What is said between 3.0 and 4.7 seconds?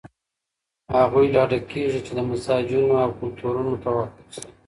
او کلتورونو توافق سته